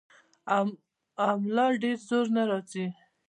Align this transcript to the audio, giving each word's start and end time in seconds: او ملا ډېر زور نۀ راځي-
او 1.25 1.35
ملا 1.43 1.65
ډېر 1.81 1.97
زور 2.07 2.25
نۀ 2.35 2.43
راځي- 2.49 2.85